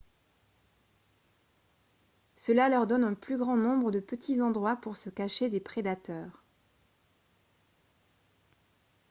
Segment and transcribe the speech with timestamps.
[2.35, 6.43] cela leur donne un plus grand nombre de petits endroits pour se cacher des prédateurs